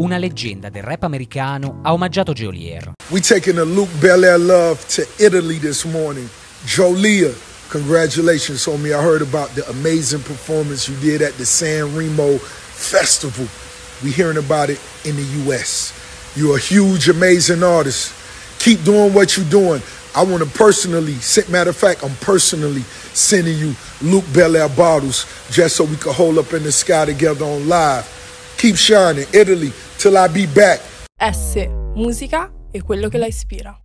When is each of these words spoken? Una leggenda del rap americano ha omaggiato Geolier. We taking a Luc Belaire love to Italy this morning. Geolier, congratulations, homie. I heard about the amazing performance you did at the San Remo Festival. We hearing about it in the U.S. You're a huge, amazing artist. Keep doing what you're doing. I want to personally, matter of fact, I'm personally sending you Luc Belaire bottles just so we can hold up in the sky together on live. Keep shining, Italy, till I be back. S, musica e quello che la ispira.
Una 0.00 0.18
leggenda 0.18 0.70
del 0.70 0.82
rap 0.82 1.04
americano 1.04 1.78
ha 1.84 1.92
omaggiato 1.92 2.32
Geolier. 2.32 2.94
We 3.10 3.20
taking 3.20 3.58
a 3.58 3.62
Luc 3.62 3.88
Belaire 4.00 4.36
love 4.38 4.84
to 4.96 5.06
Italy 5.20 5.60
this 5.60 5.84
morning. 5.84 6.28
Geolier, 6.66 7.32
congratulations, 7.70 8.66
homie. 8.66 8.92
I 8.92 9.00
heard 9.00 9.22
about 9.22 9.54
the 9.54 9.62
amazing 9.70 10.22
performance 10.22 10.88
you 10.88 10.96
did 10.96 11.22
at 11.22 11.36
the 11.38 11.46
San 11.46 11.94
Remo 11.94 12.38
Festival. 12.38 13.46
We 14.02 14.10
hearing 14.10 14.36
about 14.36 14.68
it 14.68 14.80
in 15.04 15.14
the 15.14 15.44
U.S. 15.44 15.92
You're 16.34 16.56
a 16.56 16.60
huge, 16.60 17.08
amazing 17.08 17.62
artist. 17.62 18.12
Keep 18.58 18.82
doing 18.82 19.14
what 19.14 19.36
you're 19.36 19.48
doing. 19.48 19.80
I 20.16 20.24
want 20.24 20.42
to 20.42 20.50
personally, 20.58 21.14
matter 21.48 21.70
of 21.70 21.76
fact, 21.76 22.02
I'm 22.02 22.16
personally 22.16 22.82
sending 23.14 23.56
you 23.56 23.76
Luc 24.02 24.24
Belaire 24.32 24.76
bottles 24.76 25.24
just 25.52 25.76
so 25.76 25.84
we 25.84 25.94
can 25.94 26.12
hold 26.12 26.38
up 26.38 26.52
in 26.52 26.64
the 26.64 26.72
sky 26.72 27.04
together 27.04 27.44
on 27.44 27.68
live. 27.68 28.10
Keep 28.56 28.76
shining, 28.76 29.26
Italy, 29.32 29.72
till 30.04 30.16
I 30.16 30.28
be 30.28 30.46
back. 30.46 30.80
S, 31.16 31.66
musica 31.94 32.52
e 32.70 32.82
quello 32.82 33.08
che 33.08 33.16
la 33.16 33.26
ispira. 33.26 33.83